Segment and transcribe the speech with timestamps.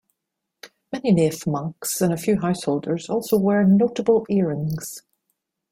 [0.91, 5.03] Many Nath monks and a few householders also wear notable earrings.